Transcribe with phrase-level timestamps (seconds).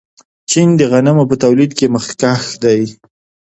[0.49, 2.81] چین د غنمو په تولید کې مخکښ دی.